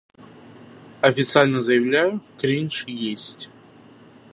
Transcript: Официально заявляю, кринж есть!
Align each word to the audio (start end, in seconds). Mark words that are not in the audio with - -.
Официально 1.01 1.61
заявляю, 1.61 2.21
кринж 2.39 2.85
есть! 2.87 3.51